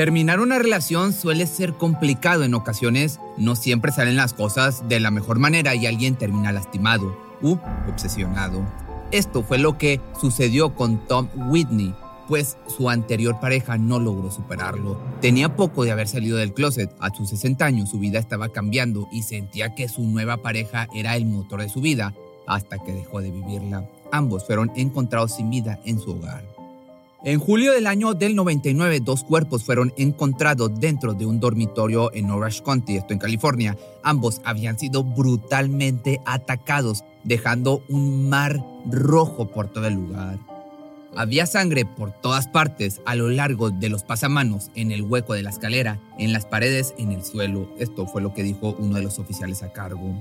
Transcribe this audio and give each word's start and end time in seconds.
Terminar 0.00 0.40
una 0.40 0.58
relación 0.58 1.12
suele 1.12 1.46
ser 1.46 1.74
complicado 1.74 2.42
en 2.44 2.54
ocasiones, 2.54 3.20
no 3.36 3.54
siempre 3.54 3.92
salen 3.92 4.16
las 4.16 4.32
cosas 4.32 4.88
de 4.88 4.98
la 4.98 5.10
mejor 5.10 5.38
manera 5.38 5.74
y 5.74 5.84
alguien 5.84 6.16
termina 6.16 6.52
lastimado 6.52 7.14
u 7.42 7.58
obsesionado. 7.86 8.66
Esto 9.10 9.42
fue 9.42 9.58
lo 9.58 9.76
que 9.76 10.00
sucedió 10.18 10.74
con 10.74 11.06
Tom 11.06 11.28
Whitney, 11.50 11.94
pues 12.28 12.56
su 12.66 12.88
anterior 12.88 13.40
pareja 13.40 13.76
no 13.76 14.00
logró 14.00 14.30
superarlo. 14.30 14.98
Tenía 15.20 15.54
poco 15.54 15.84
de 15.84 15.90
haber 15.90 16.08
salido 16.08 16.38
del 16.38 16.54
closet, 16.54 16.90
a 16.98 17.14
sus 17.14 17.28
60 17.28 17.62
años 17.62 17.90
su 17.90 17.98
vida 17.98 18.18
estaba 18.18 18.48
cambiando 18.48 19.06
y 19.12 19.24
sentía 19.24 19.74
que 19.74 19.86
su 19.90 20.00
nueva 20.04 20.38
pareja 20.38 20.88
era 20.94 21.14
el 21.14 21.26
motor 21.26 21.60
de 21.60 21.68
su 21.68 21.82
vida, 21.82 22.14
hasta 22.46 22.78
que 22.78 22.94
dejó 22.94 23.20
de 23.20 23.32
vivirla. 23.32 23.86
Ambos 24.12 24.46
fueron 24.46 24.72
encontrados 24.76 25.36
sin 25.36 25.50
vida 25.50 25.78
en 25.84 26.00
su 26.00 26.12
hogar. 26.12 26.42
En 27.22 27.38
julio 27.38 27.72
del 27.72 27.86
año 27.86 28.14
del 28.14 28.34
99, 28.34 29.00
dos 29.00 29.24
cuerpos 29.24 29.62
fueron 29.62 29.92
encontrados 29.98 30.80
dentro 30.80 31.12
de 31.12 31.26
un 31.26 31.38
dormitorio 31.38 32.10
en 32.14 32.30
Orange 32.30 32.62
County, 32.62 32.96
esto 32.96 33.12
en 33.12 33.18
California. 33.18 33.76
Ambos 34.02 34.40
habían 34.42 34.78
sido 34.78 35.04
brutalmente 35.04 36.22
atacados, 36.24 37.04
dejando 37.22 37.82
un 37.90 38.30
mar 38.30 38.64
rojo 38.90 39.48
por 39.48 39.68
todo 39.68 39.86
el 39.86 39.94
lugar. 39.94 40.38
Había 41.14 41.44
sangre 41.44 41.84
por 41.84 42.10
todas 42.10 42.48
partes 42.48 43.02
a 43.04 43.14
lo 43.16 43.28
largo 43.28 43.70
de 43.70 43.90
los 43.90 44.02
pasamanos, 44.02 44.70
en 44.74 44.90
el 44.90 45.02
hueco 45.02 45.34
de 45.34 45.42
la 45.42 45.50
escalera, 45.50 46.00
en 46.18 46.32
las 46.32 46.46
paredes, 46.46 46.94
en 46.96 47.12
el 47.12 47.22
suelo. 47.22 47.68
Esto 47.78 48.06
fue 48.06 48.22
lo 48.22 48.32
que 48.32 48.44
dijo 48.44 48.74
uno 48.78 48.96
de 48.96 49.02
los 49.02 49.18
oficiales 49.18 49.62
a 49.62 49.74
cargo. 49.74 50.14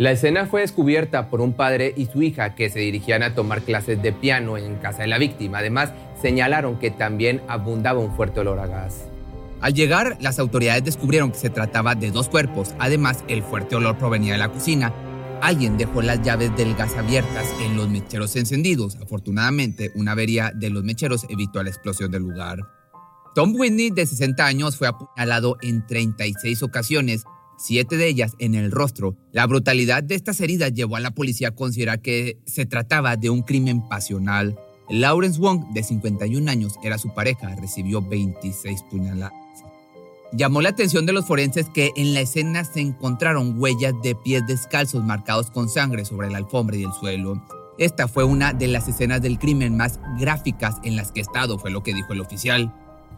La 0.00 0.12
escena 0.12 0.46
fue 0.46 0.62
descubierta 0.62 1.28
por 1.28 1.42
un 1.42 1.52
padre 1.52 1.92
y 1.94 2.06
su 2.06 2.22
hija 2.22 2.54
que 2.54 2.70
se 2.70 2.78
dirigían 2.78 3.22
a 3.22 3.34
tomar 3.34 3.60
clases 3.60 4.00
de 4.00 4.14
piano 4.14 4.56
en 4.56 4.76
casa 4.76 5.02
de 5.02 5.08
la 5.08 5.18
víctima. 5.18 5.58
Además, 5.58 5.92
señalaron 6.20 6.78
que 6.78 6.90
también 6.90 7.42
abundaba 7.48 8.00
un 8.00 8.14
fuerte 8.16 8.40
olor 8.40 8.58
a 8.58 8.66
gas. 8.66 9.04
Al 9.60 9.74
llegar, 9.74 10.16
las 10.20 10.38
autoridades 10.38 10.84
descubrieron 10.84 11.32
que 11.32 11.38
se 11.38 11.50
trataba 11.50 11.94
de 11.94 12.10
dos 12.10 12.28
cuerpos. 12.28 12.74
Además, 12.78 13.24
el 13.28 13.42
fuerte 13.42 13.76
olor 13.76 13.98
provenía 13.98 14.32
de 14.32 14.38
la 14.38 14.48
cocina 14.48 14.92
Alguien 15.42 15.78
dejó 15.78 16.02
las 16.02 16.22
llaves 16.22 16.54
del 16.54 16.74
gas 16.74 16.94
abiertas 16.96 17.46
en 17.62 17.74
los 17.74 17.88
mecheros 17.88 18.36
encendidos. 18.36 18.96
Afortunadamente, 18.96 19.90
una 19.94 20.12
avería 20.12 20.52
de 20.54 20.68
los 20.68 20.84
mecheros 20.84 21.24
evitó 21.30 21.62
la 21.62 21.70
explosión 21.70 22.10
del 22.10 22.22
lugar. 22.22 22.58
Tom 23.34 23.54
Whitney, 23.56 23.90
de 23.90 24.04
60 24.04 24.44
años, 24.44 24.76
fue 24.76 24.88
apuñalado 24.88 25.56
en 25.62 25.86
36 25.86 26.62
ocasiones, 26.62 27.24
siete 27.56 27.96
de 27.96 28.08
ellas 28.08 28.34
en 28.38 28.54
el 28.54 28.70
rostro. 28.70 29.16
La 29.32 29.46
brutalidad 29.46 30.02
de 30.02 30.14
estas 30.14 30.40
heridas 30.40 30.74
llevó 30.74 30.96
a 30.96 31.00
la 31.00 31.12
policía 31.12 31.48
a 31.48 31.54
considerar 31.54 32.02
que 32.02 32.38
se 32.44 32.66
trataba 32.66 33.16
de 33.16 33.30
un 33.30 33.40
crimen 33.40 33.88
pasional. 33.88 34.58
Lawrence 34.90 35.38
Wong, 35.40 35.66
de 35.72 35.84
51 35.84 36.50
años, 36.50 36.74
era 36.82 36.98
su 36.98 37.14
pareja, 37.14 37.54
recibió 37.54 38.02
26 38.02 38.82
puñaladas. 38.82 39.32
Llamó 40.32 40.60
la 40.62 40.70
atención 40.70 41.06
de 41.06 41.12
los 41.12 41.26
forenses 41.26 41.68
que 41.68 41.92
en 41.96 42.14
la 42.14 42.20
escena 42.20 42.64
se 42.64 42.80
encontraron 42.80 43.60
huellas 43.60 43.94
de 44.02 44.14
pies 44.14 44.46
descalzos 44.46 45.04
marcados 45.04 45.50
con 45.50 45.68
sangre 45.68 46.04
sobre 46.04 46.30
la 46.30 46.38
alfombra 46.38 46.76
y 46.76 46.84
el 46.84 46.92
suelo. 46.92 47.40
Esta 47.78 48.08
fue 48.08 48.24
una 48.24 48.52
de 48.52 48.68
las 48.68 48.88
escenas 48.88 49.22
del 49.22 49.38
crimen 49.38 49.76
más 49.76 50.00
gráficas 50.18 50.76
en 50.84 50.96
las 50.96 51.12
que 51.12 51.20
he 51.20 51.22
estado, 51.22 51.58
fue 51.58 51.70
lo 51.70 51.82
que 51.82 51.94
dijo 51.94 52.12
el 52.12 52.20
oficial. 52.20 52.72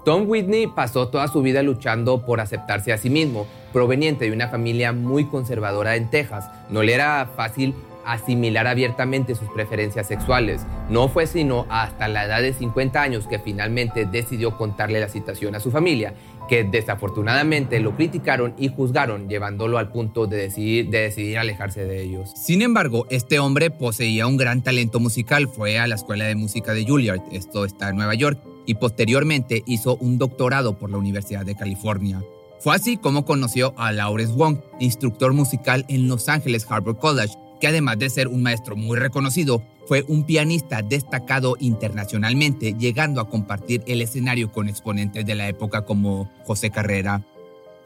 Tom 0.05 0.29
Whitney 0.29 0.67
pasó 0.67 1.09
toda 1.09 1.29
su 1.29 1.43
vida 1.43 1.63
luchando 1.63 2.25
por 2.27 2.41
aceptarse 2.41 2.93
a 2.93 2.99
sí 2.99 3.09
mismo, 3.09 3.47
proveniente 3.73 4.25
de 4.25 4.33
una 4.33 4.49
familia 4.49 4.93
muy 4.93 5.27
conservadora 5.27 5.97
en 5.97 6.11
Texas. 6.11 6.51
No 6.71 6.83
le 6.83 6.95
era 6.95 7.31
fácil 7.37 7.75
asimilar 8.05 8.67
abiertamente 8.67 9.35
sus 9.35 9.49
preferencias 9.51 10.07
sexuales. 10.07 10.67
No 10.89 11.09
fue 11.09 11.27
sino 11.27 11.67
hasta 11.69 12.09
la 12.09 12.25
edad 12.25 12.43
de 12.43 12.53
50 12.53 13.01
años 13.01 13.27
que 13.27 13.39
finalmente 13.39 14.07
decidió 14.07 14.57
contarle 14.57 15.01
la 15.01 15.09
situación 15.09 15.55
a 15.55 15.61
su 15.61 15.71
familia 15.71 16.15
que 16.49 16.65
desafortunadamente 16.65 17.81
lo 17.81 17.97
criticaron 17.97 18.55
y 18.59 18.69
juzgaron, 18.69 19.29
llevándolo 19.29 19.79
al 19.79 19.91
punto 19.91 20.27
de 20.27 20.37
decidir, 20.37 20.91
de 20.91 21.03
decidir 21.03 21.39
alejarse 21.39 21.85
de 21.85 22.03
ellos. 22.03 22.31
Sin 22.35 22.63
embargo, 22.63 23.07
este 23.11 23.39
hombre 23.39 23.71
poseía 23.71 24.27
un 24.27 24.37
gran 24.37 24.63
talento 24.63 25.01
musical, 25.01 25.49
fue 25.49 25.79
a 25.79 25.87
la 25.87 25.95
Escuela 25.95 26.27
de 26.27 26.35
Música 26.35 26.75
de 26.75 26.85
Juilliard, 26.85 27.23
esto 27.33 27.65
está 27.65 27.91
en 27.91 27.97
Nueva 27.97 28.15
York, 28.15 28.39
y 28.67 28.75
posteriormente 28.75 29.63
hizo 29.67 29.97
un 29.97 30.19
doctorado 30.19 30.79
por 30.79 30.91
la 30.91 30.99
Universidad 30.99 31.45
de 31.45 31.57
California. 31.57 32.23
Fue 32.61 32.77
así 32.77 32.97
como 32.97 33.25
conoció 33.25 33.75
a 33.77 33.91
Lawrence 33.91 34.35
Wong, 34.35 34.59
instructor 34.79 35.33
musical 35.33 35.85
en 35.89 36.07
Los 36.07 36.29
Ángeles 36.29 36.65
Harbor 36.69 36.97
College, 36.97 37.35
que 37.63 37.69
además 37.69 37.97
de 37.97 38.11
ser 38.11 38.27
un 38.27 38.43
maestro 38.43 38.75
muy 38.75 38.99
reconocido, 38.99 39.63
fue 39.87 40.05
un 40.09 40.25
pianista 40.25 40.83
destacado 40.83 41.55
internacionalmente, 41.61 42.75
llegando 42.77 43.21
a 43.21 43.29
compartir 43.29 43.85
el 43.87 44.03
escenario 44.03 44.51
con 44.51 44.69
exponentes 44.69 45.25
de 45.25 45.37
la 45.37 45.47
época 45.47 45.83
como 45.85 46.29
José 46.45 46.71
Carrera. 46.71 47.23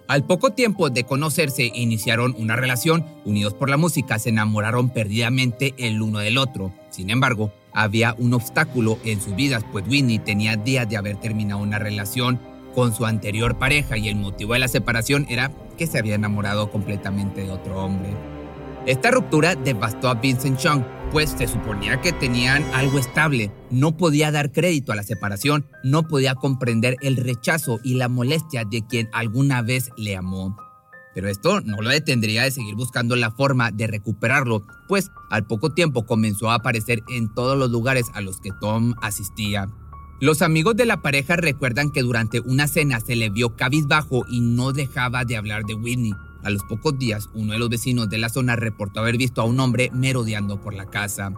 Al 0.09 0.25
poco 0.25 0.55
tiempo 0.55 0.89
de 0.89 1.05
conocerse, 1.05 1.71
iniciaron 1.75 2.35
una 2.39 2.57
relación, 2.57 3.05
unidos 3.27 3.53
por 3.53 3.69
la 3.69 3.77
música, 3.77 4.19
se 4.19 4.31
enamoraron 4.31 4.89
perdidamente 4.89 5.75
el 5.77 6.01
uno 6.01 6.21
del 6.21 6.39
otro. 6.39 6.73
Sin 6.89 7.11
embargo, 7.11 7.53
había 7.75 8.15
un 8.17 8.33
obstáculo 8.33 8.99
en 9.05 9.21
sus 9.21 9.37
vidas, 9.37 9.63
pues 9.73 9.87
Winnie 9.87 10.21
tenía 10.21 10.57
días 10.57 10.89
de 10.89 10.97
haber 10.97 11.17
terminado 11.17 11.61
una 11.61 11.79
relación 11.79 12.41
con 12.75 12.95
su 12.95 13.05
anterior 13.05 13.59
pareja 13.59 13.99
y 13.99 14.09
el 14.09 14.17
motivo 14.17 14.55
de 14.55 14.61
la 14.61 14.69
separación 14.69 15.27
era 15.29 15.53
que 15.77 15.87
se 15.87 15.99
había 15.99 16.15
enamorado 16.15 16.71
completamente 16.71 17.43
de 17.43 17.51
otro 17.51 17.85
hombre. 17.85 18.36
Esta 18.87 19.11
ruptura 19.11 19.57
devastó 19.57 20.09
a 20.09 20.15
Vincent 20.15 20.61
Chung, 20.61 20.85
pues 21.11 21.31
se 21.31 21.49
suponía 21.49 22.01
que 22.01 22.13
tenían 22.13 22.63
algo 22.73 23.01
estable. 23.01 23.51
No 23.69 23.97
podía 23.97 24.31
dar 24.31 24.53
crédito 24.53 24.93
a 24.93 24.95
la 24.95 25.03
separación, 25.03 25.67
no 25.83 26.05
podía 26.05 26.37
comprender 26.37 26.97
el 27.01 27.17
rechazo 27.17 27.81
y 27.83 27.95
la 27.95 28.09
molestia 28.09 28.65
de 28.65 28.87
quien 28.87 29.09
alguna 29.13 29.61
vez 29.63 29.91
le 29.97 30.15
amó. 30.15 30.57
Pero 31.17 31.29
esto 31.29 31.61
no 31.63 31.83
lo 31.83 31.91
detendría 31.91 32.45
de 32.45 32.53
seguir 32.53 32.77
buscando 32.77 33.17
la 33.17 33.33
forma 33.33 33.73
de 33.73 33.89
recuperarlo, 33.89 34.65
pues 34.87 35.11
al 35.31 35.49
poco 35.49 35.75
tiempo 35.75 36.07
comenzó 36.07 36.51
a 36.51 36.55
aparecer 36.55 37.03
en 37.09 37.35
todos 37.35 37.59
los 37.59 37.71
lugares 37.71 38.07
a 38.15 38.21
los 38.21 38.41
que 38.41 38.51
Tom 38.61 38.95
asistía. 39.03 39.67
Los 40.21 40.43
amigos 40.43 40.77
de 40.77 40.87
la 40.87 41.03
pareja 41.03 41.35
recuerdan 41.35 41.91
que 41.91 42.03
durante 42.03 42.39
una 42.39 42.69
cena 42.69 43.01
se 43.01 43.17
le 43.17 43.31
vio 43.31 43.57
cabizbajo 43.57 44.25
y 44.31 44.41
no 44.41 44.73
dejaba 44.73 45.25
de 45.25 45.37
hablar 45.37 45.65
de 45.65 45.75
Whitney. 45.75 46.13
A 46.47 46.51
los 46.51 46.63
pocos 46.63 46.97
días, 46.97 47.29
uno 47.35 47.55
de 47.55 47.59
los 47.59 47.69
vecinos 47.69 48.09
de 48.09 48.19
la 48.19 48.29
zona 48.29 48.55
reportó 48.55 49.01
haber 49.01 49.17
visto 49.17 49.41
a 49.41 49.45
un 49.45 49.59
hombre 49.59 49.91
merodeando 49.93 50.61
por 50.61 50.75
la 50.75 50.87
casa. 50.87 51.33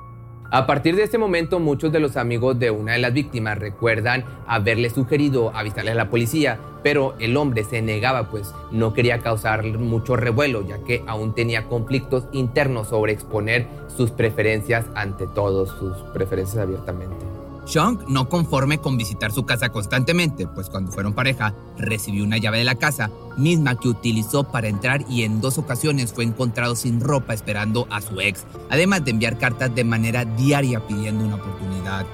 A 0.50 0.66
partir 0.66 0.96
de 0.96 1.02
este 1.02 1.16
momento, 1.16 1.60
muchos 1.60 1.90
de 1.92 1.98
los 1.98 2.18
amigos 2.18 2.58
de 2.58 2.70
una 2.70 2.92
de 2.92 2.98
las 2.98 3.14
víctimas 3.14 3.58
recuerdan 3.58 4.26
haberle 4.46 4.90
sugerido 4.90 5.50
avisarle 5.56 5.92
a 5.92 5.94
la 5.94 6.10
policía, 6.10 6.60
pero 6.82 7.14
el 7.20 7.38
hombre 7.38 7.64
se 7.64 7.80
negaba, 7.80 8.28
pues 8.28 8.52
no 8.70 8.92
quería 8.92 9.20
causar 9.20 9.64
mucho 9.78 10.14
revuelo, 10.14 10.60
ya 10.60 10.84
que 10.84 11.02
aún 11.06 11.34
tenía 11.34 11.68
conflictos 11.68 12.24
internos 12.32 12.88
sobre 12.88 13.14
exponer 13.14 13.66
sus 13.96 14.10
preferencias 14.10 14.84
ante 14.94 15.26
todos, 15.26 15.70
sus 15.70 15.96
preferencias 16.12 16.58
abiertamente. 16.58 17.27
Chung, 17.68 17.98
no 18.08 18.30
conforme 18.30 18.78
con 18.78 18.96
visitar 18.96 19.30
su 19.30 19.44
casa 19.44 19.68
constantemente, 19.68 20.46
pues 20.46 20.70
cuando 20.70 20.90
fueron 20.90 21.12
pareja, 21.12 21.54
recibió 21.76 22.24
una 22.24 22.38
llave 22.38 22.58
de 22.58 22.64
la 22.64 22.76
casa, 22.76 23.10
misma 23.36 23.78
que 23.78 23.88
utilizó 23.88 24.44
para 24.44 24.68
entrar 24.68 25.04
y 25.10 25.24
en 25.24 25.42
dos 25.42 25.58
ocasiones 25.58 26.14
fue 26.14 26.24
encontrado 26.24 26.74
sin 26.76 26.98
ropa 27.00 27.34
esperando 27.34 27.86
a 27.90 28.00
su 28.00 28.22
ex, 28.22 28.46
además 28.70 29.04
de 29.04 29.10
enviar 29.10 29.36
cartas 29.36 29.74
de 29.74 29.84
manera 29.84 30.24
diaria 30.24 30.86
pidiendo 30.86 31.24
una 31.24 31.34
oportunidad. 31.34 32.06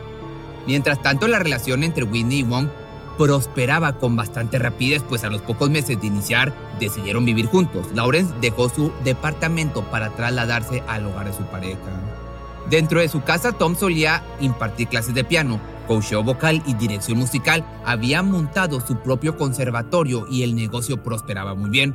Mientras 0.67 1.01
tanto, 1.03 1.29
la 1.29 1.39
relación 1.39 1.85
entre 1.85 2.03
Whitney 2.03 2.41
y 2.41 2.43
Wong 2.43 2.69
prosperaba 3.17 3.99
con 3.99 4.17
bastante 4.17 4.59
rapidez, 4.59 5.05
pues 5.09 5.23
a 5.23 5.31
los 5.31 5.41
pocos 5.43 5.71
meses 5.71 6.01
de 6.01 6.09
iniciar 6.09 6.53
decidieron 6.81 7.25
vivir 7.25 7.47
juntos. 7.47 7.87
Lawrence 7.95 8.35
dejó 8.41 8.69
su 8.69 8.91
departamento 9.05 9.85
para 9.85 10.11
trasladarse 10.17 10.83
al 10.89 11.07
hogar 11.07 11.27
de 11.27 11.37
su 11.37 11.45
pareja. 11.45 12.24
Dentro 12.71 13.01
de 13.01 13.09
su 13.09 13.23
casa, 13.23 13.53
Tom 13.53 13.77
solía 13.77 14.23
impartir 14.41 14.89
clases 14.89 15.15
de 15.15 15.25
piano, 15.25 15.61
coacheo 15.87 16.23
vocal 16.23 16.63
y 16.67 16.75
dirección 16.75 17.19
musical. 17.19 17.65
Había 17.85 18.23
montado 18.23 18.81
su 18.81 18.97
propio 19.03 19.37
conservatorio 19.37 20.27
y 20.31 20.43
el 20.43 20.55
negocio 20.55 21.03
prosperaba 21.03 21.55
muy 21.55 21.71
bien. 21.71 21.95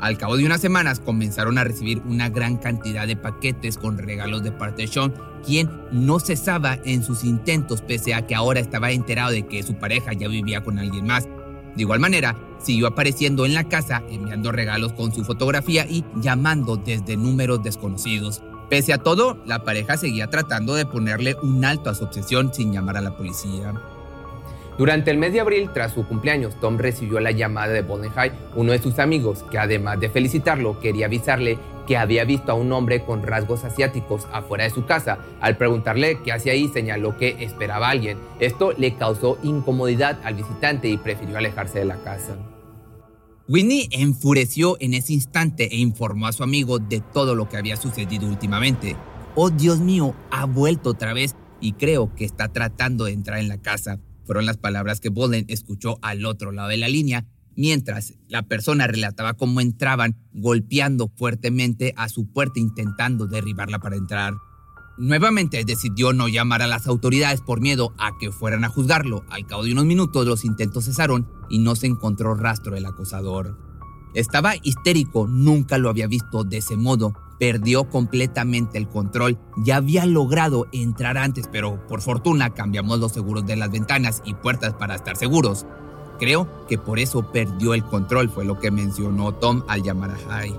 Al 0.00 0.16
cabo 0.16 0.38
de 0.38 0.46
unas 0.46 0.62
semanas 0.62 0.98
comenzaron 0.98 1.58
a 1.58 1.64
recibir 1.64 2.00
una 2.06 2.30
gran 2.30 2.56
cantidad 2.56 3.06
de 3.06 3.16
paquetes 3.16 3.76
con 3.76 3.98
regalos 3.98 4.42
de 4.42 4.50
parte 4.50 4.82
de 4.82 4.88
Sean, 4.88 5.12
quien 5.44 5.70
no 5.92 6.18
cesaba 6.18 6.78
en 6.84 7.04
sus 7.04 7.22
intentos 7.22 7.82
pese 7.82 8.14
a 8.14 8.26
que 8.26 8.34
ahora 8.34 8.60
estaba 8.60 8.92
enterado 8.92 9.30
de 9.30 9.46
que 9.46 9.62
su 9.62 9.74
pareja 9.74 10.14
ya 10.14 10.28
vivía 10.28 10.62
con 10.62 10.78
alguien 10.78 11.06
más. 11.06 11.28
De 11.76 11.82
igual 11.82 12.00
manera, 12.00 12.34
siguió 12.58 12.86
apareciendo 12.86 13.44
en 13.44 13.52
la 13.52 13.64
casa, 13.64 14.02
enviando 14.08 14.52
regalos 14.52 14.94
con 14.94 15.12
su 15.12 15.22
fotografía 15.22 15.86
y 15.86 16.02
llamando 16.16 16.76
desde 16.76 17.18
números 17.18 17.62
desconocidos. 17.62 18.42
Pese 18.70 18.92
a 18.92 18.98
todo, 18.98 19.36
la 19.46 19.64
pareja 19.64 19.96
seguía 19.96 20.28
tratando 20.28 20.76
de 20.76 20.86
ponerle 20.86 21.36
un 21.42 21.64
alto 21.64 21.90
a 21.90 21.94
su 21.96 22.04
obsesión 22.04 22.54
sin 22.54 22.72
llamar 22.72 22.96
a 22.96 23.00
la 23.00 23.16
policía. 23.16 23.74
Durante 24.78 25.10
el 25.10 25.18
mes 25.18 25.32
de 25.32 25.40
abril, 25.40 25.70
tras 25.74 25.92
su 25.92 26.06
cumpleaños, 26.06 26.54
Tom 26.60 26.78
recibió 26.78 27.18
la 27.18 27.32
llamada 27.32 27.72
de 27.72 27.82
High, 27.82 28.32
uno 28.54 28.70
de 28.70 28.78
sus 28.78 29.00
amigos, 29.00 29.44
que 29.50 29.58
además 29.58 29.98
de 29.98 30.08
felicitarlo, 30.08 30.78
quería 30.78 31.06
avisarle 31.06 31.58
que 31.88 31.96
había 31.96 32.22
visto 32.24 32.52
a 32.52 32.54
un 32.54 32.70
hombre 32.70 33.02
con 33.04 33.24
rasgos 33.24 33.64
asiáticos 33.64 34.28
afuera 34.32 34.62
de 34.62 34.70
su 34.70 34.86
casa. 34.86 35.18
Al 35.40 35.56
preguntarle 35.56 36.20
qué 36.22 36.30
hacía 36.30 36.52
ahí, 36.52 36.68
señaló 36.68 37.16
que 37.16 37.36
esperaba 37.40 37.88
a 37.88 37.90
alguien. 37.90 38.18
Esto 38.38 38.72
le 38.78 38.94
causó 38.94 39.36
incomodidad 39.42 40.20
al 40.22 40.34
visitante 40.34 40.88
y 40.88 40.96
prefirió 40.96 41.38
alejarse 41.38 41.80
de 41.80 41.86
la 41.86 41.96
casa. 41.96 42.36
Whitney 43.50 43.88
enfureció 43.90 44.76
en 44.78 44.94
ese 44.94 45.12
instante 45.12 45.74
e 45.74 45.76
informó 45.76 46.28
a 46.28 46.32
su 46.32 46.44
amigo 46.44 46.78
de 46.78 47.00
todo 47.00 47.34
lo 47.34 47.48
que 47.48 47.56
había 47.56 47.76
sucedido 47.76 48.28
últimamente. 48.28 48.94
Oh 49.34 49.50
Dios 49.50 49.80
mío, 49.80 50.14
ha 50.30 50.44
vuelto 50.44 50.90
otra 50.90 51.14
vez 51.14 51.34
y 51.60 51.72
creo 51.72 52.14
que 52.14 52.24
está 52.24 52.46
tratando 52.52 53.06
de 53.06 53.12
entrar 53.12 53.40
en 53.40 53.48
la 53.48 53.60
casa. 53.60 53.98
Fueron 54.24 54.46
las 54.46 54.56
palabras 54.56 55.00
que 55.00 55.08
Bolden 55.08 55.46
escuchó 55.48 55.98
al 56.00 56.26
otro 56.26 56.52
lado 56.52 56.68
de 56.68 56.76
la 56.76 56.86
línea 56.86 57.26
mientras 57.56 58.14
la 58.28 58.42
persona 58.44 58.86
relataba 58.86 59.34
cómo 59.34 59.60
entraban 59.60 60.14
golpeando 60.32 61.10
fuertemente 61.16 61.92
a 61.96 62.08
su 62.08 62.30
puerta 62.30 62.60
intentando 62.60 63.26
derribarla 63.26 63.80
para 63.80 63.96
entrar. 63.96 64.34
Nuevamente 65.00 65.64
decidió 65.64 66.12
no 66.12 66.28
llamar 66.28 66.60
a 66.60 66.66
las 66.66 66.86
autoridades 66.86 67.40
por 67.40 67.62
miedo 67.62 67.94
a 67.96 68.18
que 68.18 68.30
fueran 68.30 68.64
a 68.64 68.68
juzgarlo. 68.68 69.24
Al 69.30 69.46
cabo 69.46 69.64
de 69.64 69.72
unos 69.72 69.86
minutos 69.86 70.26
los 70.26 70.44
intentos 70.44 70.84
cesaron 70.84 71.26
y 71.48 71.58
no 71.58 71.74
se 71.74 71.86
encontró 71.86 72.34
rastro 72.34 72.74
del 72.74 72.84
acosador. 72.84 73.56
Estaba 74.12 74.56
histérico, 74.62 75.26
nunca 75.26 75.78
lo 75.78 75.88
había 75.88 76.06
visto 76.06 76.44
de 76.44 76.58
ese 76.58 76.76
modo. 76.76 77.14
Perdió 77.38 77.88
completamente 77.88 78.76
el 78.76 78.88
control. 78.88 79.38
Ya 79.56 79.76
había 79.76 80.04
logrado 80.04 80.66
entrar 80.70 81.16
antes, 81.16 81.48
pero 81.50 81.86
por 81.86 82.02
fortuna 82.02 82.50
cambiamos 82.50 83.00
los 83.00 83.12
seguros 83.12 83.46
de 83.46 83.56
las 83.56 83.70
ventanas 83.70 84.20
y 84.26 84.34
puertas 84.34 84.74
para 84.74 84.96
estar 84.96 85.16
seguros. 85.16 85.64
Creo 86.18 86.66
que 86.66 86.76
por 86.76 86.98
eso 86.98 87.32
perdió 87.32 87.72
el 87.72 87.84
control, 87.84 88.28
fue 88.28 88.44
lo 88.44 88.58
que 88.60 88.70
mencionó 88.70 89.32
Tom 89.32 89.62
al 89.66 89.82
llamar 89.82 90.10
a 90.10 90.18
High. 90.28 90.54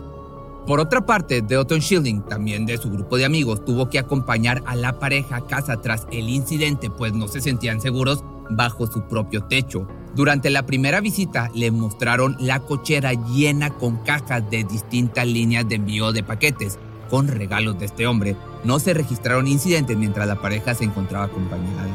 Por 0.65 0.79
otra 0.79 1.05
parte, 1.05 1.41
Deoton 1.41 1.79
Shilling, 1.79 2.21
también 2.21 2.67
de 2.67 2.77
su 2.77 2.91
grupo 2.91 3.17
de 3.17 3.25
amigos, 3.25 3.65
tuvo 3.65 3.89
que 3.89 3.97
acompañar 3.97 4.61
a 4.67 4.75
la 4.75 4.99
pareja 4.99 5.37
a 5.37 5.47
casa 5.47 5.81
tras 5.81 6.05
el 6.11 6.29
incidente, 6.29 6.91
pues 6.91 7.13
no 7.13 7.27
se 7.27 7.41
sentían 7.41 7.81
seguros 7.81 8.23
bajo 8.51 8.85
su 8.85 9.01
propio 9.07 9.43
techo. 9.43 9.87
Durante 10.15 10.49
la 10.51 10.65
primera 10.65 11.01
visita 11.01 11.49
le 11.55 11.71
mostraron 11.71 12.35
la 12.39 12.59
cochera 12.59 13.13
llena 13.13 13.71
con 13.71 13.97
cajas 14.03 14.49
de 14.51 14.63
distintas 14.63 15.25
líneas 15.25 15.67
de 15.67 15.75
envío 15.75 16.11
de 16.11 16.21
paquetes, 16.21 16.77
con 17.09 17.27
regalos 17.27 17.79
de 17.79 17.85
este 17.85 18.05
hombre. 18.05 18.35
No 18.63 18.77
se 18.77 18.93
registraron 18.93 19.47
incidentes 19.47 19.97
mientras 19.97 20.27
la 20.27 20.41
pareja 20.41 20.75
se 20.75 20.83
encontraba 20.83 21.25
acompañada. 21.25 21.87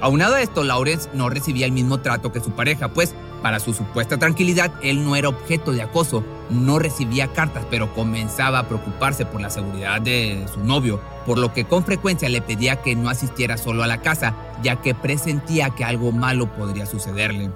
Aunado 0.00 0.34
a 0.34 0.42
esto, 0.42 0.64
Lawrence 0.64 1.10
no 1.12 1.28
recibía 1.28 1.66
el 1.66 1.72
mismo 1.72 2.00
trato 2.00 2.32
que 2.32 2.40
su 2.40 2.50
pareja, 2.52 2.92
pues 2.92 3.14
para 3.42 3.60
su 3.60 3.74
supuesta 3.74 4.18
tranquilidad 4.18 4.72
él 4.82 5.04
no 5.04 5.16
era 5.16 5.28
objeto 5.28 5.72
de 5.72 5.82
acoso, 5.82 6.24
no 6.50 6.78
recibía 6.78 7.32
cartas, 7.32 7.64
pero 7.70 7.94
comenzaba 7.94 8.60
a 8.60 8.68
preocuparse 8.68 9.26
por 9.26 9.40
la 9.40 9.50
seguridad 9.50 10.00
de 10.00 10.46
su 10.52 10.60
novio, 10.64 11.00
por 11.26 11.38
lo 11.38 11.52
que 11.52 11.64
con 11.64 11.84
frecuencia 11.84 12.28
le 12.28 12.42
pedía 12.42 12.82
que 12.82 12.96
no 12.96 13.08
asistiera 13.08 13.56
solo 13.56 13.82
a 13.82 13.86
la 13.86 14.02
casa, 14.02 14.34
ya 14.62 14.80
que 14.80 14.94
presentía 14.94 15.70
que 15.70 15.84
algo 15.84 16.12
malo 16.12 16.52
podría 16.54 16.86
sucederle. 16.86 17.50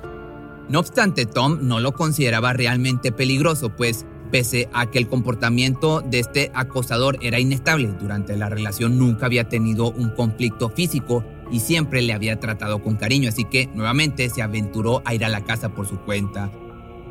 No 0.69 0.81
obstante, 0.81 1.27
Tom 1.27 1.61
no 1.63 1.81
lo 1.81 1.93
consideraba 1.93 2.53
realmente 2.53 3.13
peligroso, 3.13 3.71
pues 3.71 4.05
pese 4.31 4.69
a 4.75 4.87
que 4.87 4.99
el 4.99 5.09
comportamiento 5.09 6.03
de 6.03 6.19
este 6.19 6.51
acosador 6.55 7.19
era 7.23 7.41
inestable, 7.41 7.89
durante 7.99 8.37
la 8.37 8.51
relación 8.51 8.99
nunca 8.99 9.27
había 9.27 9.49
tenido 9.49 9.91
un 9.91 10.11
conflicto 10.11 10.69
físico 10.69 11.25
y 11.51 11.61
siempre 11.61 12.03
le 12.03 12.13
había 12.13 12.39
tratado 12.39 12.83
con 12.83 12.97
cariño, 12.97 13.31
así 13.31 13.45
que 13.45 13.69
nuevamente 13.75 14.29
se 14.29 14.43
aventuró 14.43 15.03
a 15.07 15.15
ir 15.15 15.25
a 15.25 15.31
la 15.31 15.45
casa 15.45 15.71
por 15.71 15.87
su 15.87 15.99
cuenta. 16.01 16.53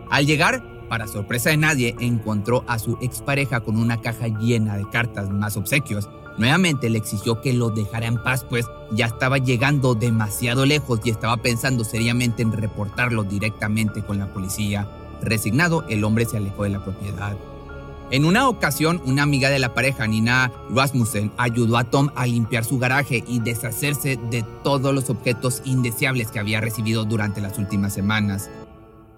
Al 0.09 0.25
llegar, 0.27 0.76
para 0.87 1.07
sorpresa 1.07 1.49
de 1.49 1.57
nadie, 1.57 1.95
encontró 1.99 2.63
a 2.67 2.79
su 2.79 2.97
expareja 3.01 3.61
con 3.61 3.77
una 3.77 4.01
caja 4.01 4.27
llena 4.27 4.77
de 4.77 4.89
cartas 4.89 5.29
más 5.29 5.57
obsequios. 5.57 6.09
Nuevamente 6.37 6.89
le 6.89 6.99
exigió 6.99 7.41
que 7.41 7.53
lo 7.53 7.69
dejara 7.69 8.05
en 8.05 8.21
paz, 8.21 8.45
pues 8.47 8.65
ya 8.91 9.07
estaba 9.07 9.37
llegando 9.37 9.95
demasiado 9.95 10.65
lejos 10.65 10.99
y 11.03 11.09
estaba 11.09 11.37
pensando 11.37 11.83
seriamente 11.83 12.43
en 12.43 12.51
reportarlo 12.51 13.23
directamente 13.23 14.03
con 14.03 14.19
la 14.19 14.31
policía. 14.31 14.87
Resignado, 15.21 15.83
el 15.89 16.03
hombre 16.03 16.25
se 16.25 16.37
alejó 16.37 16.63
de 16.63 16.69
la 16.69 16.83
propiedad. 16.83 17.35
En 18.09 18.23
una 18.23 18.47
ocasión, 18.47 19.01
una 19.03 19.23
amiga 19.23 19.49
de 19.49 19.59
la 19.59 19.73
pareja, 19.73 20.07
Nina 20.07 20.49
Rasmussen, 20.69 21.29
ayudó 21.37 21.77
a 21.77 21.83
Tom 21.83 22.09
a 22.15 22.25
limpiar 22.25 22.63
su 22.63 22.79
garaje 22.79 23.21
y 23.27 23.41
deshacerse 23.41 24.17
de 24.31 24.45
todos 24.63 24.95
los 24.95 25.09
objetos 25.09 25.61
indeseables 25.65 26.31
que 26.31 26.39
había 26.39 26.61
recibido 26.61 27.03
durante 27.03 27.41
las 27.41 27.57
últimas 27.57 27.93
semanas. 27.93 28.49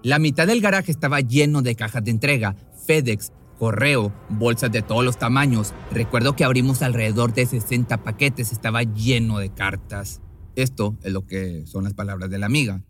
La 0.02 0.18
mitad 0.18 0.46
del 0.46 0.62
garaje 0.62 0.90
estaba 0.90 1.20
lleno 1.20 1.60
de 1.60 1.74
cajas 1.74 2.02
de 2.02 2.10
entrega, 2.10 2.56
FedEx, 2.86 3.32
correo, 3.58 4.14
bolsas 4.30 4.72
de 4.72 4.80
todos 4.80 5.04
los 5.04 5.18
tamaños. 5.18 5.74
Recuerdo 5.90 6.34
que 6.34 6.44
abrimos 6.44 6.80
alrededor 6.80 7.34
de 7.34 7.44
60 7.44 7.98
paquetes, 7.98 8.50
estaba 8.50 8.82
lleno 8.82 9.38
de 9.38 9.52
cartas. 9.52 10.22
Esto 10.56 10.96
es 11.02 11.12
lo 11.12 11.26
que 11.26 11.66
son 11.66 11.84
las 11.84 11.92
palabras 11.92 12.30
de 12.30 12.38
la 12.38 12.46
amiga. 12.46 12.80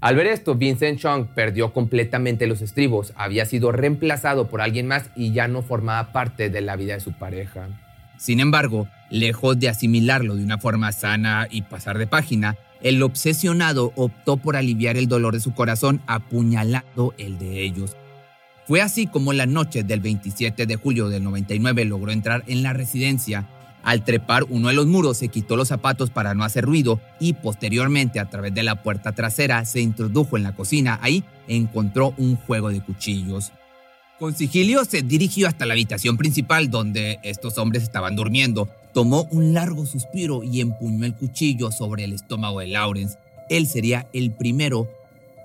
Al 0.00 0.14
ver 0.14 0.28
esto, 0.28 0.54
Vincent 0.54 1.00
Chung 1.00 1.26
perdió 1.34 1.72
completamente 1.72 2.46
los 2.46 2.62
estribos, 2.62 3.12
había 3.16 3.46
sido 3.46 3.72
reemplazado 3.72 4.48
por 4.48 4.60
alguien 4.60 4.86
más 4.86 5.10
y 5.16 5.32
ya 5.32 5.48
no 5.48 5.62
formaba 5.62 6.12
parte 6.12 6.50
de 6.50 6.60
la 6.60 6.76
vida 6.76 6.94
de 6.94 7.00
su 7.00 7.18
pareja. 7.18 7.68
Sin 8.16 8.38
embargo, 8.38 8.86
lejos 9.10 9.58
de 9.58 9.68
asimilarlo 9.68 10.36
de 10.36 10.44
una 10.44 10.58
forma 10.58 10.92
sana 10.92 11.48
y 11.50 11.62
pasar 11.62 11.98
de 11.98 12.06
página, 12.06 12.56
el 12.84 13.02
obsesionado 13.02 13.92
optó 13.96 14.36
por 14.36 14.54
aliviar 14.54 14.96
el 14.96 15.08
dolor 15.08 15.34
de 15.34 15.40
su 15.40 15.52
corazón 15.54 16.00
apuñalando 16.06 17.14
el 17.18 17.36
de 17.40 17.64
ellos. 17.64 17.96
Fue 18.68 18.80
así 18.80 19.08
como 19.08 19.32
la 19.32 19.46
noche 19.46 19.82
del 19.82 19.98
27 19.98 20.66
de 20.66 20.76
julio 20.76 21.08
del 21.08 21.24
99 21.24 21.84
logró 21.84 22.12
entrar 22.12 22.44
en 22.46 22.62
la 22.62 22.72
residencia 22.72 23.48
al 23.84 24.02
trepar 24.02 24.44
uno 24.48 24.68
de 24.68 24.74
los 24.74 24.86
muros 24.86 25.18
se 25.18 25.28
quitó 25.28 25.56
los 25.56 25.68
zapatos 25.68 26.08
para 26.08 26.34
no 26.34 26.42
hacer 26.42 26.64
ruido 26.64 27.00
y 27.20 27.34
posteriormente 27.34 28.18
a 28.18 28.30
través 28.30 28.54
de 28.54 28.62
la 28.62 28.82
puerta 28.82 29.12
trasera 29.12 29.64
se 29.66 29.80
introdujo 29.80 30.38
en 30.38 30.42
la 30.42 30.56
cocina. 30.56 30.98
Ahí 31.02 31.22
encontró 31.48 32.14
un 32.16 32.36
juego 32.36 32.70
de 32.70 32.80
cuchillos. 32.80 33.52
Con 34.18 34.34
sigilio 34.34 34.86
se 34.86 35.02
dirigió 35.02 35.48
hasta 35.48 35.66
la 35.66 35.74
habitación 35.74 36.16
principal 36.16 36.70
donde 36.70 37.18
estos 37.22 37.58
hombres 37.58 37.82
estaban 37.82 38.16
durmiendo. 38.16 38.70
Tomó 38.94 39.26
un 39.32 39.54
largo 39.54 39.86
suspiro 39.86 40.44
y 40.44 40.60
empuñó 40.60 41.04
el 41.04 41.16
cuchillo 41.16 41.72
sobre 41.72 42.04
el 42.04 42.12
estómago 42.12 42.60
de 42.60 42.68
Lawrence. 42.68 43.18
Él 43.50 43.66
sería 43.66 44.06
el 44.12 44.30
primero 44.30 44.88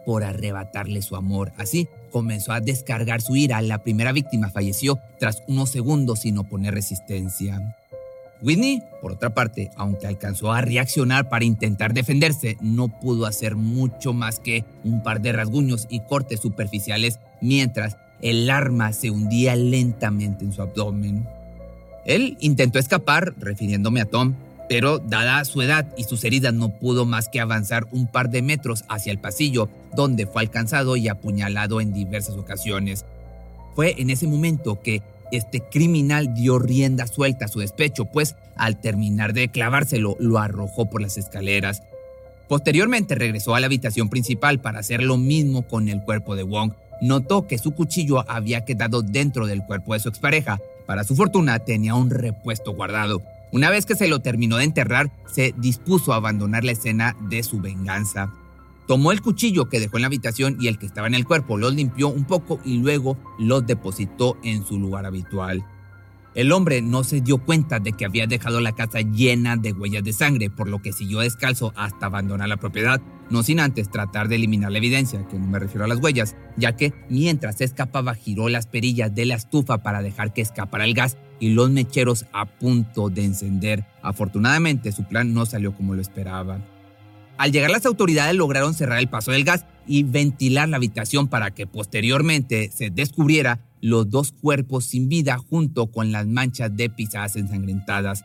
por 0.06 0.24
arrebatarle 0.24 1.02
su 1.02 1.16
amor. 1.16 1.52
Así 1.58 1.88
comenzó 2.12 2.52
a 2.52 2.62
descargar 2.62 3.22
su 3.22 3.36
ira. 3.36 3.60
La 3.64 3.80
primera 3.80 4.12
víctima 4.12 4.52
falleció 4.52 5.00
tras 5.18 5.42
unos 5.48 5.72
segundos 5.72 6.20
sin 6.20 6.38
oponer 6.38 6.76
resistencia. 6.76 7.76
Whitney, 8.44 8.84
por 9.02 9.14
otra 9.14 9.34
parte, 9.34 9.72
aunque 9.76 10.06
alcanzó 10.06 10.54
a 10.54 10.62
reaccionar 10.62 11.28
para 11.28 11.44
intentar 11.44 11.96
defenderse, 11.96 12.56
no 12.62 12.88
pudo 12.88 13.26
hacer 13.26 13.56
mucho 13.56 14.14
más 14.14 14.40
que 14.40 14.64
un 14.84 15.02
par 15.02 15.22
de 15.22 15.32
rasguños 15.32 15.88
y 15.90 16.02
cortes 16.02 16.40
superficiales 16.40 17.20
mientras 17.42 17.98
el 18.22 18.48
arma 18.52 18.94
se 18.94 19.10
hundía 19.10 19.56
lentamente 19.56 20.46
en 20.46 20.54
su 20.54 20.62
abdomen. 20.62 21.28
Él 22.10 22.38
intentó 22.40 22.80
escapar, 22.80 23.36
refiriéndome 23.38 24.02
a 24.02 24.06
Tom, 24.06 24.34
pero 24.68 24.98
dada 24.98 25.46
su 25.46 25.62
edad 25.62 25.94
y 25.96 26.06
sus 26.06 26.24
heridas 26.24 26.56
no 26.56 26.70
pudo 26.70 27.06
más 27.06 27.30
que 27.30 27.40
avanzar 27.40 27.86
un 27.92 28.08
par 28.08 28.32
de 28.32 28.42
metros 28.42 28.84
hacia 28.90 29.12
el 29.12 29.20
pasillo, 29.20 29.70
donde 29.96 30.26
fue 30.26 30.42
alcanzado 30.42 30.98
y 30.98 31.08
apuñalado 31.08 31.82
en 31.82 31.94
diversas 31.94 32.36
ocasiones. 32.36 33.06
Fue 33.76 33.94
en 34.00 34.10
ese 34.10 34.26
momento 34.26 34.82
que 34.82 35.04
este 35.32 35.62
criminal 35.62 36.34
dio 36.34 36.58
rienda 36.58 37.06
suelta 37.06 37.46
a 37.46 37.48
su 37.48 37.60
despecho, 37.60 38.06
pues 38.06 38.36
al 38.56 38.82
terminar 38.82 39.34
de 39.34 39.50
clavárselo 39.50 40.18
lo 40.20 40.40
arrojó 40.40 40.90
por 40.90 41.04
las 41.04 41.16
escaleras. 41.20 41.84
Posteriormente 42.48 43.14
regresó 43.14 43.54
a 43.54 43.60
la 43.60 43.68
habitación 43.68 44.10
principal 44.10 44.60
para 44.60 44.80
hacer 44.80 45.04
lo 45.04 45.18
mismo 45.18 45.68
con 45.68 45.90
el 45.90 46.02
cuerpo 46.02 46.36
de 46.36 46.42
Wong. 46.42 46.74
Notó 47.02 47.46
que 47.46 47.60
su 47.60 47.76
cuchillo 47.76 48.28
había 48.28 48.66
quedado 48.66 49.04
dentro 49.04 49.46
del 49.46 49.64
cuerpo 49.64 49.94
de 49.94 50.00
su 50.00 50.10
expareja. 50.10 50.60
Para 50.90 51.04
su 51.04 51.16
fortuna 51.16 51.60
tenía 51.60 51.94
un 51.94 52.10
repuesto 52.10 52.72
guardado. 52.72 53.22
Una 53.52 53.70
vez 53.70 53.86
que 53.86 53.94
se 53.94 54.08
lo 54.08 54.22
terminó 54.22 54.58
de 54.58 54.64
enterrar, 54.64 55.12
se 55.32 55.54
dispuso 55.56 56.14
a 56.14 56.16
abandonar 56.16 56.64
la 56.64 56.72
escena 56.72 57.16
de 57.30 57.44
su 57.44 57.62
venganza. 57.62 58.34
Tomó 58.88 59.12
el 59.12 59.22
cuchillo 59.22 59.70
que 59.70 59.80
dejó 59.80 59.98
en 59.98 60.02
la 60.02 60.08
habitación 60.08 60.58
y 60.60 60.68
el 60.68 60.80
que 60.80 60.88
estaba 60.88 61.06
en 61.06 61.14
el 61.14 61.28
cuerpo, 61.28 61.60
los 61.60 61.76
limpió 61.76 62.08
un 62.08 62.26
poco 62.26 62.60
y 62.66 62.80
luego 62.80 63.20
los 63.38 63.68
depositó 63.68 64.40
en 64.42 64.66
su 64.66 64.80
lugar 64.80 65.06
habitual. 65.06 65.64
El 66.36 66.52
hombre 66.52 66.82
no 66.82 67.04
se 67.04 67.22
dio 67.22 67.40
cuenta 67.40 67.80
de 67.80 67.94
que 67.94 68.06
había 68.06 68.28
dejado 68.28 68.62
la 68.62 68.74
casa 68.74 69.02
llena 69.02 69.58
de 69.58 69.74
huellas 69.74 70.04
de 70.04 70.14
sangre, 70.14 70.50
por 70.52 70.70
lo 70.70 70.80
que 70.80 70.94
siguió 70.94 71.20
descalzo 71.20 71.74
hasta 71.76 72.06
abandonar 72.06 72.48
la 72.48 72.58
propiedad, 72.58 73.02
no 73.32 73.42
sin 73.42 73.60
antes 73.60 73.90
tratar 73.90 74.28
de 74.28 74.36
eliminar 74.36 74.72
la 74.72 74.78
evidencia, 74.78 75.28
que 75.28 75.40
no 75.40 75.48
me 75.48 75.58
refiero 75.58 75.86
a 75.86 75.88
las 75.88 76.00
huellas, 76.00 76.36
ya 76.56 76.76
que 76.76 76.94
mientras 77.10 77.62
escapaba 77.62 78.14
giró 78.14 78.48
las 78.48 78.68
perillas 78.68 79.14
de 79.14 79.26
la 79.26 79.36
estufa 79.36 79.80
para 79.80 80.04
dejar 80.04 80.32
que 80.32 80.42
escapara 80.42 80.86
el 80.86 80.94
gas 80.94 81.18
y 81.40 81.50
los 81.50 81.72
mecheros 81.72 82.26
a 82.32 82.46
punto 82.46 83.10
de 83.10 83.26
encender. 83.26 83.86
Afortunadamente 84.04 84.92
su 84.92 85.06
plan 85.06 85.34
no 85.34 85.48
salió 85.48 85.76
como 85.76 85.96
lo 85.96 86.02
esperaba. 86.02 86.60
Al 87.40 87.52
llegar 87.52 87.72
las 87.72 87.86
autoridades 87.86 88.36
lograron 88.36 88.74
cerrar 88.74 89.00
el 89.00 89.08
paso 89.08 89.32
del 89.32 89.46
gas 89.46 89.66
y 89.88 90.04
ventilar 90.04 90.70
la 90.70 90.78
habitación 90.78 91.28
para 91.28 91.52
que 91.52 91.66
posteriormente 91.66 92.70
se 92.70 92.90
descubriera 92.90 93.62
los 93.82 94.10
dos 94.10 94.32
cuerpos 94.32 94.86
sin 94.86 95.10
vida 95.10 95.38
junto 95.38 95.88
con 95.88 96.12
las 96.12 96.28
manchas 96.28 96.76
de 96.76 96.90
pisadas 96.90 97.36
ensangrentadas. 97.36 98.24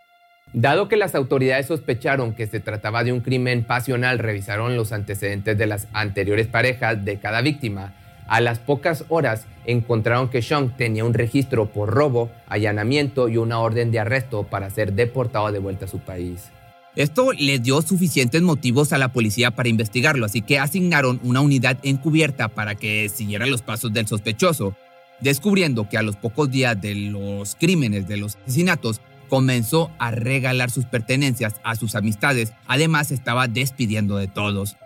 Dado 0.52 0.88
que 0.88 0.96
las 0.96 1.16
autoridades 1.16 1.66
sospecharon 1.66 2.34
que 2.34 2.46
se 2.46 2.60
trataba 2.60 3.02
de 3.02 3.12
un 3.12 3.20
crimen 3.20 3.64
pasional, 3.64 4.20
revisaron 4.20 4.76
los 4.76 4.92
antecedentes 4.92 5.58
de 5.58 5.66
las 5.66 5.88
anteriores 5.92 6.46
parejas 6.46 7.04
de 7.04 7.18
cada 7.18 7.40
víctima. 7.40 7.94
A 8.28 8.40
las 8.40 8.60
pocas 8.60 9.04
horas 9.08 9.46
encontraron 9.66 10.30
que 10.30 10.42
Sean 10.42 10.76
tenía 10.76 11.04
un 11.04 11.12
registro 11.12 11.72
por 11.72 11.90
robo, 11.90 12.30
allanamiento 12.46 13.28
y 13.28 13.36
una 13.36 13.58
orden 13.58 13.90
de 13.90 13.98
arresto 13.98 14.44
para 14.44 14.70
ser 14.70 14.92
deportado 14.92 15.50
de 15.50 15.58
vuelta 15.58 15.86
a 15.86 15.88
su 15.88 15.98
país. 15.98 16.50
Esto 16.94 17.32
le 17.32 17.58
dio 17.58 17.82
suficientes 17.82 18.40
motivos 18.40 18.92
a 18.92 18.98
la 18.98 19.12
policía 19.12 19.50
para 19.50 19.68
investigarlo, 19.68 20.24
así 20.24 20.42
que 20.42 20.60
asignaron 20.60 21.18
una 21.24 21.40
unidad 21.40 21.76
encubierta 21.82 22.46
para 22.46 22.76
que 22.76 23.08
siguiera 23.08 23.46
los 23.46 23.62
pasos 23.62 23.92
del 23.92 24.06
sospechoso 24.06 24.76
descubriendo 25.20 25.88
que 25.88 25.98
a 25.98 26.02
los 26.02 26.16
pocos 26.16 26.50
días 26.50 26.80
de 26.80 26.94
los 26.94 27.54
crímenes, 27.54 28.06
de 28.08 28.16
los 28.16 28.36
asesinatos, 28.36 29.00
comenzó 29.28 29.90
a 29.98 30.10
regalar 30.10 30.70
sus 30.70 30.84
pertenencias 30.84 31.54
a 31.64 31.76
sus 31.76 31.94
amistades, 31.94 32.52
además 32.66 33.10
estaba 33.10 33.48
despidiendo 33.48 34.16
de 34.16 34.28
todos. 34.28 34.76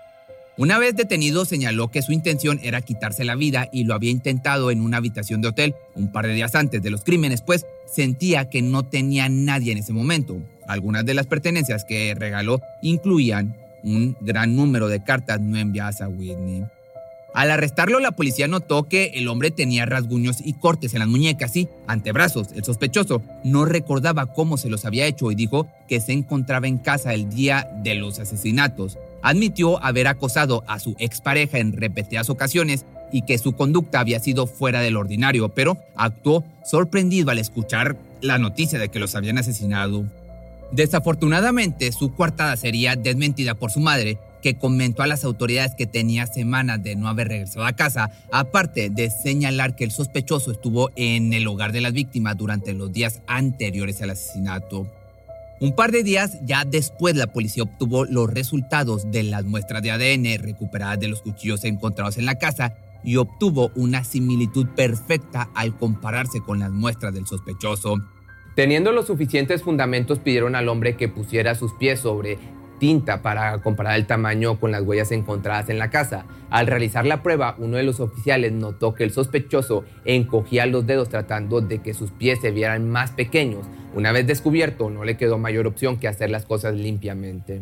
Una 0.57 0.79
vez 0.79 0.97
detenido 0.97 1.45
señaló 1.45 1.93
que 1.93 2.03
su 2.03 2.13
intención 2.13 2.59
era 2.65 2.81
quitarse 2.81 3.25
la 3.25 3.37
vida 3.37 3.69
y 3.73 3.85
lo 3.85 3.95
había 3.95 4.11
intentado 4.11 4.73
en 4.73 4.81
una 4.81 4.97
habitación 4.97 5.41
de 5.41 5.49
hotel 5.49 5.75
un 5.95 6.11
par 6.11 6.27
de 6.27 6.35
días 6.35 6.57
antes 6.57 6.83
de 6.83 6.91
los 6.91 7.05
crímenes, 7.05 7.43
pues 7.43 7.65
sentía 7.87 8.49
que 8.49 8.61
no 8.61 8.85
tenía 8.85 9.29
nadie 9.29 9.71
en 9.71 9.79
ese 9.79 9.93
momento. 9.93 10.43
Algunas 10.67 11.07
de 11.07 11.15
las 11.15 11.29
pertenencias 11.29 11.85
que 11.85 12.13
regaló 12.15 12.61
incluían 12.83 13.57
un 13.85 14.17
gran 14.21 14.57
número 14.57 14.89
de 14.89 15.05
cartas 15.05 15.41
no 15.41 15.57
enviadas 15.57 16.01
a 16.01 16.09
Whitney. 16.09 16.65
Al 17.35 17.51
arrestarlo, 17.51 18.01
la 18.01 18.13
policía 18.13 18.49
notó 18.49 18.89
que 18.89 19.13
el 19.15 19.29
hombre 19.29 19.51
tenía 19.51 19.87
rasguños 19.87 20.39
y 20.43 20.55
cortes 20.55 20.95
en 20.95 21.01
las 21.01 21.09
muñecas 21.09 21.55
y 21.57 21.69
antebrazos. 21.87 22.49
El 22.55 22.65
sospechoso 22.65 23.23
no 23.45 23.65
recordaba 23.65 24.27
cómo 24.27 24.57
se 24.57 24.71
los 24.71 24.85
había 24.85 25.07
hecho 25.07 25.31
y 25.31 25.35
dijo 25.35 25.69
que 25.89 26.01
se 26.01 26.13
encontraba 26.13 26.67
en 26.67 26.79
casa 26.79 27.13
el 27.13 27.29
día 27.29 27.69
de 27.83 27.95
los 27.95 28.19
asesinatos. 28.19 28.99
Admitió 29.23 29.83
haber 29.85 30.07
acosado 30.07 30.65
a 30.67 30.79
su 30.79 30.97
expareja 30.99 31.59
en 31.59 31.75
repetidas 31.75 32.31
ocasiones 32.31 32.87
y 33.13 33.23
que 33.23 33.39
su 33.39 33.53
conducta 33.53 34.01
había 34.01 34.21
sido 34.21 34.47
fuera 34.47 34.81
del 34.81 34.97
ordinario, 34.97 35.51
pero 35.51 35.79
actuó 35.97 36.45
sorprendido 36.65 37.31
al 37.31 37.39
escuchar 37.39 37.97
la 38.21 38.39
noticia 38.39 38.79
de 38.79 38.89
que 38.89 38.99
los 38.99 39.15
habían 39.15 39.39
asesinado. 39.39 40.05
Desafortunadamente, 40.73 41.93
su 41.93 42.15
coartada 42.15 42.57
sería 42.57 42.97
desmentida 42.97 43.55
por 43.55 43.71
su 43.71 43.81
madre, 43.81 44.19
que 44.43 44.57
comentó 44.57 45.03
a 45.03 45.07
las 45.07 45.25
autoridades 45.25 45.75
que 45.75 45.87
tenía 45.87 46.27
semanas 46.27 46.83
de 46.83 46.97
no 46.97 47.09
haber 47.09 47.29
regresado 47.29 47.67
a 47.67 47.73
casa, 47.73 48.11
aparte 48.31 48.91
de 48.91 49.11
señalar 49.11 49.77
que 49.77 49.85
el 49.85 49.91
sospechoso 49.91 50.53
estuvo 50.53 50.91
en 50.97 51.33
el 51.33 51.47
hogar 51.47 51.73
de 51.73 51.81
las 51.81 51.93
víctimas 51.93 52.37
durante 52.37 52.73
los 52.75 52.93
días 52.93 53.23
anteriores 53.27 54.03
al 54.03 54.11
asesinato. 54.11 54.87
Un 55.61 55.75
par 55.75 55.91
de 55.91 56.05
días 56.05 56.39
ya 56.45 56.65
después 56.65 57.17
la 57.17 57.27
policía 57.33 57.65
obtuvo 57.65 58.05
los 58.05 58.33
resultados 58.33 59.11
de 59.11 59.25
las 59.25 59.45
muestras 59.45 59.83
de 59.83 59.91
ADN 59.91 60.41
recuperadas 60.41 61.01
de 61.01 61.09
los 61.09 61.23
cuchillos 61.23 61.65
encontrados 61.65 62.17
en 62.17 62.27
la 62.27 62.37
casa 62.37 62.77
y 63.03 63.17
obtuvo 63.17 63.73
una 63.75 64.05
similitud 64.05 64.69
perfecta 64.77 65.49
al 65.55 65.77
compararse 65.77 66.41
con 66.41 66.61
las 66.61 66.71
muestras 66.71 67.13
del 67.13 67.27
sospechoso. 67.27 67.97
Teniendo 68.55 68.93
los 68.93 69.07
suficientes 69.07 69.63
fundamentos, 69.63 70.19
pidieron 70.19 70.55
al 70.55 70.69
hombre 70.69 70.97
que 70.97 71.09
pusiera 71.09 71.55
sus 71.55 71.73
pies 71.75 72.01
sobre 72.01 72.39
tinta 72.79 73.23
para 73.23 73.59
comparar 73.61 73.97
el 73.97 74.07
tamaño 74.07 74.59
con 74.59 74.71
las 74.71 74.83
huellas 74.83 75.13
encontradas 75.13 75.69
en 75.69 75.79
la 75.79 75.91
casa. 75.91 76.25
Al 76.51 76.67
realizar 76.67 77.07
la 77.07 77.23
prueba, 77.23 77.55
uno 77.59 77.77
de 77.77 77.83
los 77.83 78.01
oficiales 78.01 78.53
notó 78.53 78.95
que 78.95 79.05
el 79.05 79.11
sospechoso 79.11 79.85
encogía 80.05 80.67
los 80.67 80.87
dedos 80.87 81.09
tratando 81.09 81.61
de 81.61 81.79
que 81.79 81.95
sus 81.95 82.11
pies 82.11 82.41
se 82.41 82.51
vieran 82.51 82.89
más 82.89 83.11
pequeños. 83.11 83.67
Una 83.95 84.13
vez 84.13 84.27
descubierto, 84.27 84.91
no 84.91 85.05
le 85.05 85.17
quedó 85.17 85.39
mayor 85.39 85.67
opción 85.67 85.99
que 85.99 86.09
hacer 86.09 86.31
las 86.31 86.45
cosas 86.45 86.75
limpiamente. 86.75 87.61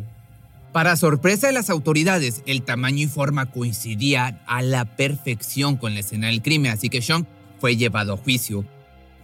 Para 0.72 0.96
sorpresa 0.96 1.46
de 1.46 1.54
las 1.54 1.70
autoridades, 1.70 2.42
el 2.46 2.62
tamaño 2.62 3.04
y 3.04 3.06
forma 3.06 3.46
coincidían 3.46 4.40
a 4.46 4.60
la 4.60 4.84
perfección 4.84 5.76
con 5.76 5.94
la 5.94 6.00
escena 6.00 6.26
del 6.26 6.42
crimen, 6.42 6.72
así 6.72 6.90
que 6.90 7.00
Sean 7.00 7.26
fue 7.58 7.76
llevado 7.76 8.12
a 8.12 8.16
juicio. 8.18 8.64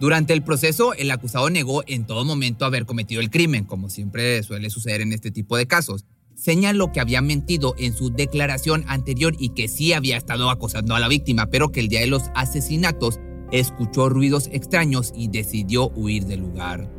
Durante 0.03 0.33
el 0.33 0.43
proceso, 0.43 0.93
el 0.95 1.09
acusado 1.11 1.49
negó 1.49 1.81
en 1.87 2.05
todo 2.05 2.25
momento 2.25 2.65
haber 2.65 2.85
cometido 2.85 3.21
el 3.21 3.29
crimen, 3.29 3.63
como 3.63 3.89
siempre 3.89 4.43
suele 4.43 4.69
suceder 4.69 4.99
en 4.99 5.13
este 5.13 5.31
tipo 5.31 5.55
de 5.55 5.65
casos. 5.65 6.03
Señaló 6.35 6.91
que 6.91 6.99
había 6.99 7.21
mentido 7.21 7.73
en 7.77 7.95
su 7.95 8.09
declaración 8.09 8.83
anterior 8.89 9.33
y 9.39 9.53
que 9.53 9.69
sí 9.69 9.93
había 9.93 10.17
estado 10.17 10.49
acosando 10.49 10.93
a 10.93 10.99
la 10.99 11.07
víctima, 11.07 11.45
pero 11.45 11.71
que 11.71 11.79
el 11.79 11.87
día 11.87 12.01
de 12.01 12.07
los 12.07 12.23
asesinatos 12.35 13.21
escuchó 13.53 14.09
ruidos 14.09 14.49
extraños 14.51 15.13
y 15.15 15.29
decidió 15.29 15.87
huir 15.95 16.25
del 16.25 16.41
lugar. 16.41 16.91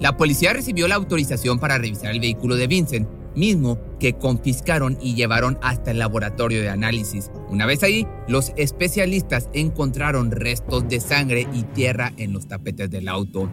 La 0.00 0.16
policía 0.16 0.54
recibió 0.54 0.88
la 0.88 0.94
autorización 0.94 1.58
para 1.58 1.76
revisar 1.76 2.12
el 2.12 2.20
vehículo 2.20 2.56
de 2.56 2.68
Vincent, 2.68 3.06
mismo 3.36 3.78
que 4.00 4.14
confiscaron 4.14 4.98
y 5.00 5.14
llevaron 5.14 5.58
hasta 5.62 5.92
el 5.92 5.98
laboratorio 5.98 6.62
de 6.62 6.70
análisis. 6.70 7.30
Una 7.48 7.66
vez 7.66 7.82
ahí, 7.82 8.06
los 8.26 8.52
especialistas 8.56 9.48
encontraron 9.52 10.30
restos 10.30 10.88
de 10.88 11.00
sangre 11.00 11.46
y 11.52 11.62
tierra 11.62 12.12
en 12.16 12.32
los 12.32 12.48
tapetes 12.48 12.90
del 12.90 13.08
auto. 13.08 13.48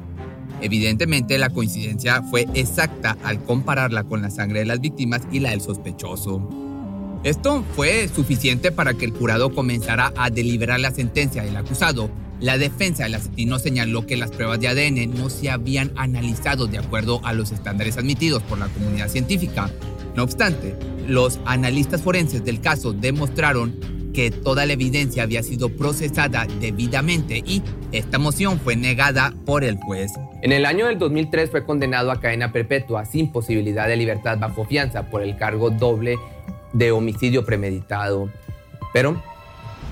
Evidentemente 0.62 1.38
la 1.38 1.50
coincidencia 1.50 2.24
fue 2.24 2.48
exacta 2.54 3.18
al 3.24 3.44
compararla 3.44 4.04
con 4.04 4.22
la 4.22 4.30
sangre 4.30 4.60
de 4.60 4.66
las 4.66 4.80
víctimas 4.80 5.22
y 5.32 5.40
la 5.40 5.52
del 5.52 5.62
sospechoso. 5.62 6.48
Esto 7.24 7.64
fue 7.76 8.10
suficiente 8.10 8.72
para 8.72 8.94
que 8.96 9.06
el 9.06 9.12
jurado 9.12 9.54
comenzara 9.54 10.14
a 10.18 10.30
deliberar 10.30 10.82
la 10.82 10.92
sentencia 10.92 11.44
del 11.44 11.56
acusado, 11.56 12.10
la 12.40 12.58
defensa 12.58 13.04
del 13.04 13.16
asesino 13.16 13.60
señaló 13.60 14.06
que 14.06 14.18
las 14.18 14.32
pruebas 14.32 14.60
de 14.60 14.68
ADN 14.68 15.14
no 15.16 15.30
se 15.30 15.50
habían 15.50 15.92
analizado 15.96 16.68
de 16.68 16.78
acuerdo 16.78 17.22
a 17.24 17.34
los 17.34 17.52
estándares 17.52 17.98
admitidos 17.98 18.44
por 18.44 18.58
la 18.58 18.68
comunidad 18.68 19.08
científica. 19.08 19.70
No 20.16 20.24
obstante, 20.24 20.76
los 21.08 21.40
analistas 21.46 22.02
forenses 22.02 22.44
del 22.44 22.62
caso 22.62 22.94
demostraron 22.94 23.94
que 24.14 24.30
toda 24.30 24.66
la 24.66 24.74
evidencia 24.74 25.24
había 25.24 25.42
sido 25.42 25.70
procesada 25.70 26.46
debidamente 26.60 27.44
y 27.46 27.64
esta 27.92 28.20
moción 28.20 28.60
fue 28.60 28.76
negada 28.76 29.34
por 29.46 29.64
el 29.64 29.78
juez. 29.78 30.12
En 30.42 30.52
el 30.52 30.66
año 30.66 30.86
del 30.86 31.00
2003 31.00 31.50
fue 31.50 31.66
condenado 31.66 32.12
a 32.12 32.20
cadena 32.20 32.52
perpetua 32.52 33.06
sin 33.06 33.32
posibilidad 33.32 33.88
de 33.88 33.98
libertad 33.98 34.38
bajo 34.38 34.66
fianza 34.66 35.10
por 35.10 35.24
el 35.24 35.36
cargo 35.36 35.72
doble 35.72 36.20
de 36.74 36.92
homicidio 36.92 37.44
premeditado. 37.46 38.30
Pero 38.94 39.22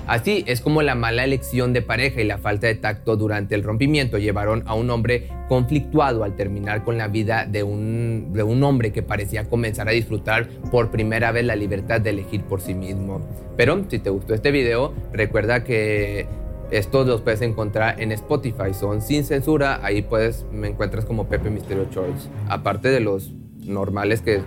Así 0.06 0.44
es 0.46 0.60
como 0.60 0.82
la 0.82 0.94
mala 0.94 1.24
elección 1.24 1.72
de 1.72 1.80
pareja 1.80 2.20
y 2.20 2.24
la 2.24 2.38
falta 2.38 2.66
de 2.66 2.74
tacto 2.74 3.16
durante 3.16 3.54
el 3.54 3.62
rompimiento 3.62 4.18
llevaron 4.18 4.64
a 4.66 4.74
un 4.74 4.90
hombre 4.90 5.28
conflictuado 5.48 6.24
al 6.24 6.34
terminar 6.34 6.82
con 6.82 6.98
la 6.98 7.08
vida 7.08 7.46
de 7.46 7.62
un, 7.62 8.32
de 8.32 8.42
un 8.42 8.62
hombre 8.64 8.92
que 8.92 9.02
parecía 9.02 9.44
comenzar 9.44 9.88
a 9.88 9.92
disfrutar 9.92 10.48
por 10.70 10.90
primera 10.90 11.30
vez 11.30 11.44
la 11.44 11.56
libertad 11.56 12.00
de 12.00 12.10
elegir 12.10 12.42
por 12.42 12.60
sí 12.60 12.74
mismo. 12.74 13.20
Pero 13.56 13.84
si 13.88 13.98
te 14.00 14.10
gustó 14.10 14.34
este 14.34 14.50
video, 14.50 14.92
recuerda 15.12 15.62
que 15.62 16.26
estos 16.72 17.06
los 17.06 17.20
puedes 17.20 17.42
encontrar 17.42 18.00
en 18.00 18.12
Spotify, 18.12 18.72
son 18.72 19.02
sin 19.02 19.24
censura, 19.24 19.80
ahí 19.84 20.02
puedes, 20.02 20.46
me 20.50 20.68
encuentras 20.68 21.04
como 21.04 21.28
Pepe 21.28 21.50
Misterio 21.50 21.86
Charles, 21.90 22.28
aparte 22.48 22.88
de 22.88 23.00
los 23.00 23.32
normales 23.64 24.22
que, 24.22 24.42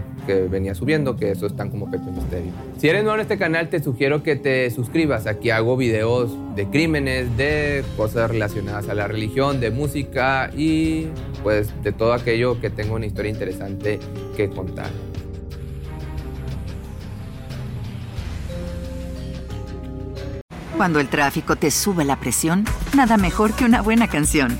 venía 0.49 0.73
subiendo, 0.73 1.15
que 1.15 1.31
eso 1.31 1.45
están 1.45 1.69
como 1.69 1.91
Pepe 1.91 2.09
Misterio. 2.11 2.51
Si 2.77 2.89
eres 2.89 3.03
nuevo 3.03 3.15
en 3.15 3.21
este 3.21 3.37
canal, 3.37 3.69
te 3.69 3.81
sugiero 3.81 4.23
que 4.23 4.35
te 4.35 4.71
suscribas. 4.71 5.27
Aquí 5.27 5.51
hago 5.51 5.77
videos 5.77 6.31
de 6.55 6.67
crímenes, 6.67 7.37
de 7.37 7.83
cosas 7.95 8.31
relacionadas 8.31 8.89
a 8.89 8.95
la 8.95 9.07
religión, 9.07 9.59
de 9.59 9.69
música 9.69 10.49
y 10.55 11.09
pues 11.43 11.71
de 11.83 11.91
todo 11.91 12.13
aquello 12.13 12.59
que 12.59 12.71
tengo 12.71 12.95
una 12.95 13.05
historia 13.05 13.31
interesante 13.31 13.99
que 14.35 14.49
contar. 14.49 14.89
Cuando 20.75 20.99
el 20.99 21.07
tráfico 21.07 21.55
te 21.55 21.71
sube 21.71 22.03
la 22.03 22.19
presión, 22.19 22.65
nada 22.95 23.17
mejor 23.17 23.53
que 23.53 23.63
una 23.63 23.81
buena 23.81 24.07
canción. 24.09 24.59